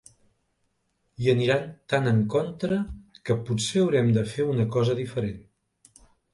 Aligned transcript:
Hi 1.23 1.29
aniran 1.33 1.67
tan 1.93 2.13
en 2.13 2.23
contra 2.37 2.81
que 3.29 3.39
potser 3.51 3.85
haurem 3.85 4.13
de 4.19 4.27
fer 4.35 4.51
una 4.57 4.69
cosa 4.79 4.99
diferent. 5.05 5.41